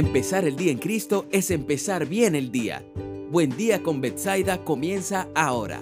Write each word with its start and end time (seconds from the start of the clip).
Empezar 0.00 0.46
el 0.46 0.56
día 0.56 0.72
en 0.72 0.78
Cristo 0.78 1.26
es 1.30 1.50
empezar 1.50 2.06
bien 2.06 2.34
el 2.34 2.50
día. 2.50 2.82
Buen 3.30 3.54
día 3.54 3.82
con 3.82 4.00
Betsaida 4.00 4.64
comienza 4.64 5.28
ahora. 5.34 5.78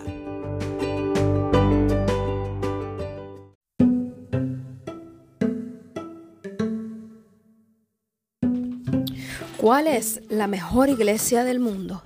¿Cuál 9.56 9.86
es 9.86 10.20
la 10.28 10.48
mejor 10.48 10.88
iglesia 10.88 11.44
del 11.44 11.60
mundo? 11.60 12.02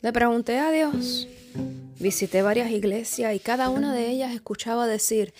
Le 0.00 0.12
pregunté 0.12 0.58
a 0.58 0.72
Dios. 0.72 1.28
Visité 2.00 2.42
varias 2.42 2.72
iglesias 2.72 3.32
y 3.32 3.38
cada 3.38 3.70
una 3.70 3.94
de 3.94 4.10
ellas 4.10 4.34
escuchaba 4.34 4.88
decir, 4.88 5.32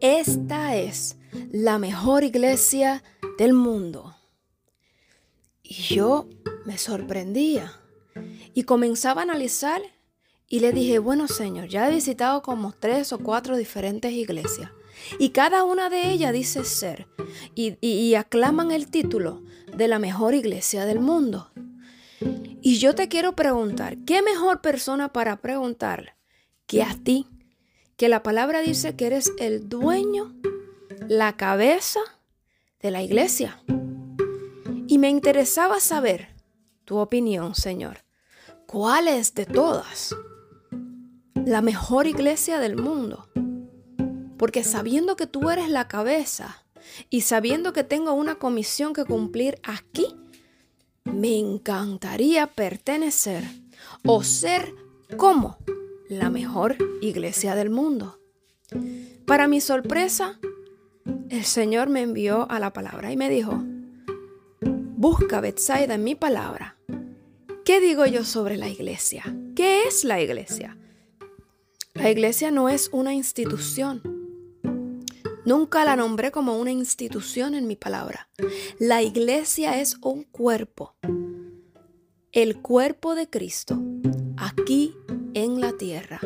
esta 0.00 0.76
es 0.76 1.16
la 1.50 1.76
mejor 1.78 2.24
iglesia 2.24 3.02
del 3.36 3.52
mundo. 3.52 4.14
Y 5.74 5.94
yo 5.94 6.28
me 6.66 6.76
sorprendía 6.76 7.72
y 8.52 8.64
comenzaba 8.64 9.22
a 9.22 9.24
analizar 9.24 9.80
y 10.46 10.60
le 10.60 10.70
dije, 10.70 10.98
bueno 10.98 11.28
Señor, 11.28 11.68
ya 11.68 11.88
he 11.88 11.94
visitado 11.94 12.42
como 12.42 12.72
tres 12.72 13.10
o 13.14 13.18
cuatro 13.18 13.56
diferentes 13.56 14.12
iglesias 14.12 14.70
y 15.18 15.30
cada 15.30 15.64
una 15.64 15.88
de 15.88 16.10
ellas 16.10 16.34
dice 16.34 16.66
ser 16.66 17.08
y, 17.54 18.14
aclaman 18.16 18.70
el 18.70 18.90
título 18.90 19.40
de 19.74 19.88
la 19.88 19.98
mejor 19.98 20.34
iglesia 20.34 20.84
del 20.84 21.00
mundo. 21.00 21.50
Y 22.60 22.76
yo 22.76 22.94
te 22.94 23.08
quiero 23.08 23.34
preguntar, 23.34 23.96
¿qué 24.04 24.20
mejor 24.20 24.60
persona 24.60 25.10
para 25.10 25.40
preguntarle 25.40 26.12
que 26.66 26.82
a 26.82 26.94
ti? 27.02 27.26
Que 27.96 28.10
la 28.10 28.22
palabra 28.22 28.60
dice 28.60 28.94
que 28.94 29.06
eres 29.06 29.32
el 29.38 29.70
dueño, 29.70 30.34
la 31.08 31.38
cabeza 31.38 32.00
de 32.78 32.90
la 32.90 33.02
iglesia. 33.02 33.62
Me 35.02 35.10
interesaba 35.10 35.80
saber 35.80 36.28
tu 36.84 36.98
opinión, 36.98 37.56
Señor. 37.56 38.04
¿Cuál 38.68 39.08
es 39.08 39.34
de 39.34 39.46
todas 39.46 40.14
la 41.34 41.60
mejor 41.60 42.06
iglesia 42.06 42.60
del 42.60 42.76
mundo? 42.76 43.28
Porque 44.36 44.62
sabiendo 44.62 45.16
que 45.16 45.26
tú 45.26 45.50
eres 45.50 45.68
la 45.70 45.88
cabeza 45.88 46.64
y 47.10 47.22
sabiendo 47.22 47.72
que 47.72 47.82
tengo 47.82 48.12
una 48.12 48.36
comisión 48.36 48.92
que 48.92 49.04
cumplir 49.04 49.58
aquí, 49.64 50.06
me 51.02 51.36
encantaría 51.36 52.46
pertenecer 52.46 53.42
o 54.06 54.22
ser 54.22 54.72
como 55.16 55.58
la 56.08 56.30
mejor 56.30 56.76
iglesia 57.00 57.56
del 57.56 57.70
mundo. 57.70 58.20
Para 59.26 59.48
mi 59.48 59.60
sorpresa, 59.60 60.38
el 61.28 61.42
Señor 61.42 61.88
me 61.88 62.02
envió 62.02 62.48
a 62.48 62.60
la 62.60 62.72
palabra 62.72 63.10
y 63.10 63.16
me 63.16 63.28
dijo, 63.28 63.64
busca 65.02 65.40
Betsaida 65.40 65.94
en 65.94 66.04
mi 66.04 66.14
palabra. 66.14 66.76
¿Qué 67.64 67.80
digo 67.80 68.06
yo 68.06 68.24
sobre 68.24 68.56
la 68.56 68.68
iglesia? 68.68 69.24
¿Qué 69.56 69.82
es 69.82 70.04
la 70.04 70.20
iglesia? 70.20 70.78
La 71.94 72.08
iglesia 72.08 72.52
no 72.52 72.68
es 72.68 72.88
una 72.92 73.12
institución. 73.12 74.00
Nunca 75.44 75.84
la 75.84 75.96
nombré 75.96 76.30
como 76.30 76.56
una 76.56 76.70
institución 76.70 77.56
en 77.56 77.66
mi 77.66 77.74
palabra. 77.74 78.28
La 78.78 79.02
iglesia 79.02 79.80
es 79.80 79.96
un 80.02 80.22
cuerpo. 80.22 80.94
El 82.30 82.62
cuerpo 82.62 83.16
de 83.16 83.28
Cristo 83.28 83.82
aquí 84.36 84.94
en 85.34 85.60
la 85.60 85.72
tierra. 85.72 86.20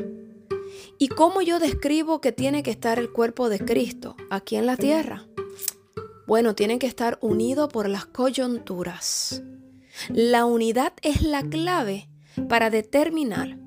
¿Y 0.98 1.08
cómo 1.08 1.40
yo 1.40 1.58
describo 1.60 2.20
que 2.20 2.32
tiene 2.32 2.62
que 2.62 2.72
estar 2.72 2.98
el 2.98 3.10
cuerpo 3.10 3.48
de 3.48 3.58
Cristo 3.58 4.16
aquí 4.28 4.56
en 4.56 4.66
la 4.66 4.76
tierra? 4.76 5.26
Bueno, 6.26 6.54
tiene 6.54 6.78
que 6.78 6.86
estar 6.86 7.18
unido 7.20 7.68
por 7.68 7.88
las 7.88 8.06
coyunturas. 8.06 9.42
La 10.08 10.44
unidad 10.44 10.92
es 11.02 11.22
la 11.22 11.42
clave 11.42 12.08
para 12.48 12.68
determinar 12.68 13.58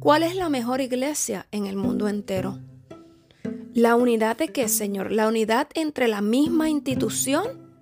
cuál 0.00 0.22
es 0.22 0.36
la 0.36 0.48
mejor 0.48 0.80
iglesia 0.80 1.46
en 1.50 1.66
el 1.66 1.76
mundo 1.76 2.08
entero. 2.08 2.58
¿La 3.72 3.96
unidad 3.96 4.36
de 4.36 4.48
qué, 4.48 4.68
Señor? 4.68 5.10
¿La 5.10 5.26
unidad 5.26 5.68
entre 5.74 6.06
la 6.06 6.20
misma 6.20 6.68
institución? 6.68 7.72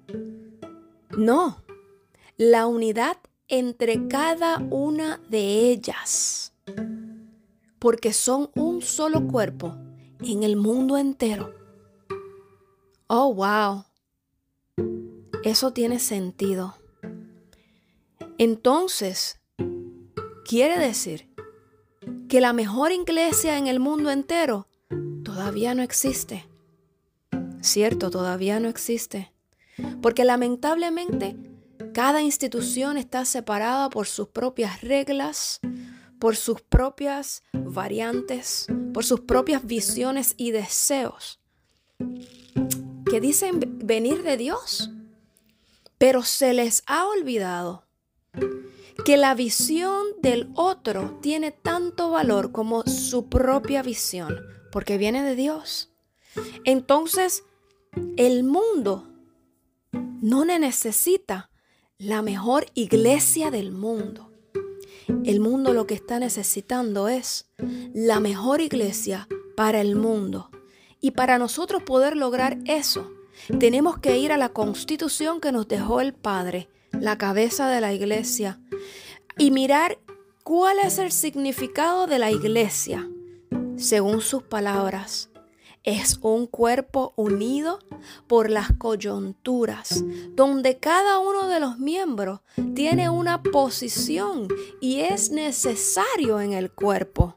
No, 1.11 1.63
la 2.37 2.67
unidad 2.67 3.19
entre 3.49 4.09
cada 4.09 4.59
una 4.71 5.21
de 5.29 5.71
ellas, 5.71 6.55
porque 7.79 8.13
son 8.15 8.51
un 8.55 8.81
solo 8.81 9.27
cuerpo 9.27 9.77
en 10.21 10.45
el 10.45 10.57
mundo 10.57 10.97
entero. 10.97 11.53
Oh, 13.09 13.35
wow. 13.35 13.85
Eso 15.45 15.73
tiene 15.73 15.99
sentido. 15.99 16.77
Entonces, 18.39 19.41
quiere 20.45 20.79
decir 20.79 21.29
que 22.29 22.41
la 22.41 22.53
mejor 22.53 22.93
iglesia 22.93 23.59
en 23.59 23.67
el 23.67 23.81
mundo 23.81 24.11
entero 24.11 24.69
todavía 25.25 25.75
no 25.75 25.83
existe. 25.83 26.49
Cierto, 27.61 28.11
todavía 28.11 28.61
no 28.61 28.69
existe. 28.69 29.33
Porque 30.01 30.25
lamentablemente 30.25 31.37
cada 31.93 32.23
institución 32.23 32.97
está 32.97 33.25
separada 33.25 33.91
por 33.91 34.07
sus 34.07 34.29
propias 34.29 34.81
reglas, 34.83 35.61
por 36.19 36.37
sus 36.37 36.63
propias 36.63 37.43
variantes, 37.53 38.67
por 38.95 39.05
sus 39.05 39.21
propias 39.21 39.65
visiones 39.65 40.35
y 40.37 40.53
deseos 40.53 41.41
que 43.13 43.21
dicen 43.21 43.61
venir 43.85 44.23
de 44.23 44.39
Dios. 44.39 44.92
Pero 46.03 46.25
se 46.25 46.53
les 46.53 46.83
ha 46.89 47.07
olvidado 47.07 47.85
que 49.05 49.17
la 49.17 49.37
visión 49.37 50.03
del 50.21 50.51
otro 50.57 51.21
tiene 51.23 51.53
tanto 51.53 52.11
valor 52.11 52.51
como 52.51 52.83
su 52.83 53.29
propia 53.29 53.85
visión 53.85 54.37
porque 54.73 54.99
viene 54.99 55.23
de 55.23 55.37
Dios. 55.37 55.93
Entonces, 56.65 57.45
el 58.17 58.43
mundo 58.43 59.13
no 59.93 60.45
necesita 60.45 61.53
la 61.99 62.21
mejor 62.21 62.67
iglesia 62.75 63.53
del 63.53 63.71
mundo. 63.71 64.33
El 65.25 65.39
mundo 65.39 65.73
lo 65.73 65.87
que 65.87 65.95
está 65.95 66.19
necesitando 66.19 67.07
es 67.07 67.47
la 67.95 68.19
mejor 68.19 68.61
iglesia 68.61 69.29
para 69.57 69.81
el 69.81 69.95
mundo. 69.95 70.51
Y 71.01 71.13
para 71.13 71.39
nosotros 71.39 71.85
poder 71.85 72.17
lograr 72.17 72.59
eso, 72.65 73.09
tenemos 73.59 73.99
que 73.99 74.19
ir 74.19 74.33
a 74.33 74.37
la 74.37 74.51
constitución 74.51 75.41
que 75.41 75.53
nos 75.53 75.69
dejó 75.69 76.01
el 76.01 76.13
Padre, 76.13 76.69
la 76.93 77.19
cabeza 77.19 77.69
de 77.69 77.81
la 77.81 77.93
iglesia, 77.93 78.61
y 79.39 79.51
mirar 79.51 79.99
cuál 80.45 80.79
es 80.79 80.99
el 80.99 81.13
significado 81.13 82.07
de 82.07 82.19
la 82.19 82.31
iglesia 82.31 83.09
según 83.77 84.21
sus 84.21 84.43
palabras. 84.43 85.31
Es 85.85 86.21
un 86.23 86.47
cuerpo 86.47 87.13
unido 87.17 87.81
por 88.29 88.51
las 88.51 88.73
coyunturas, 88.79 90.05
donde 90.37 90.79
cada 90.79 91.19
uno 91.19 91.49
de 91.49 91.59
los 91.59 91.79
miembros 91.79 92.41
tiene 92.75 93.11
una 93.11 93.43
posición 93.43 94.47
y 94.81 95.01
es 95.01 95.31
necesario 95.31 96.41
en 96.41 96.53
el 96.53 96.71
cuerpo. 96.71 97.37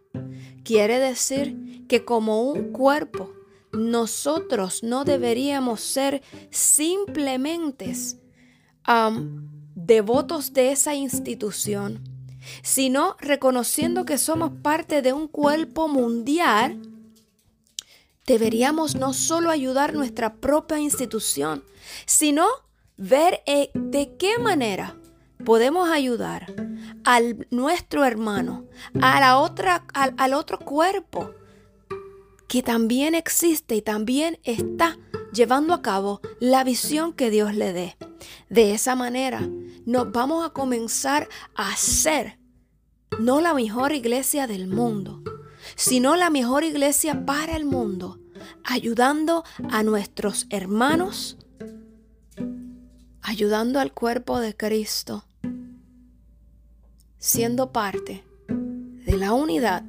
Quiere 0.63 0.99
decir 0.99 1.87
que 1.87 2.05
como 2.05 2.43
un 2.43 2.71
cuerpo, 2.71 3.31
nosotros 3.75 4.83
no 4.83 5.05
deberíamos 5.05 5.81
ser 5.81 6.21
simplemente 6.49 7.93
devotos 9.75 10.53
de 10.53 10.71
esa 10.71 10.93
institución 10.93 12.15
sino 12.61 13.15
reconociendo 13.19 14.05
que 14.05 14.17
somos 14.17 14.51
parte 14.61 15.01
de 15.01 15.13
un 15.13 15.27
cuerpo 15.27 15.87
mundial, 15.87 16.81
deberíamos 18.25 18.95
no 18.95 19.13
solo 19.13 19.49
ayudar 19.49 19.93
nuestra 19.93 20.35
propia 20.35 20.79
institución, 20.79 21.63
sino 22.05 22.47
ver 22.97 23.41
eh, 23.45 23.69
de 23.73 24.15
qué 24.17 24.37
manera 24.39 24.95
podemos 25.43 25.89
ayudar 25.89 26.53
al 27.03 27.47
nuestro 27.51 28.03
hermano, 28.05 28.65
a 29.01 29.19
la 29.19 29.37
otra, 29.37 29.85
al, 29.93 30.13
al 30.17 30.33
otro 30.33 30.59
cuerpo 30.59 31.35
que 32.47 32.61
también 32.63 33.15
existe 33.15 33.75
y 33.75 33.81
también 33.81 34.39
está 34.43 34.97
llevando 35.33 35.73
a 35.73 35.81
cabo 35.81 36.21
la 36.39 36.63
visión 36.63 37.13
que 37.13 37.29
Dios 37.29 37.55
le 37.55 37.73
dé. 37.73 37.97
De 38.49 38.73
esa 38.73 38.95
manera 38.95 39.41
nos 39.85 40.11
vamos 40.11 40.45
a 40.45 40.49
comenzar 40.49 41.27
a 41.55 41.75
ser 41.75 42.39
no 43.19 43.41
la 43.41 43.53
mejor 43.53 43.91
iglesia 43.93 44.47
del 44.47 44.67
mundo, 44.67 45.23
sino 45.75 46.15
la 46.15 46.29
mejor 46.29 46.63
iglesia 46.63 47.25
para 47.25 47.55
el 47.55 47.65
mundo, 47.65 48.19
ayudando 48.63 49.43
a 49.69 49.83
nuestros 49.83 50.47
hermanos, 50.49 51.37
ayudando 53.21 53.79
al 53.79 53.93
cuerpo 53.93 54.39
de 54.39 54.55
Cristo, 54.55 55.25
siendo 57.17 57.71
parte 57.71 58.23
de 58.51 59.17
la 59.17 59.33
unidad 59.33 59.83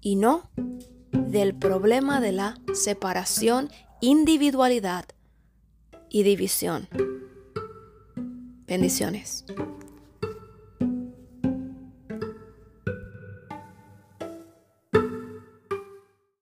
y 0.00 0.16
no 0.16 0.50
del 1.12 1.54
problema 1.54 2.20
de 2.20 2.32
la 2.32 2.58
separación, 2.74 3.70
individualidad 4.00 5.04
y 6.08 6.22
división. 6.22 6.88
Bendiciones. 8.66 9.44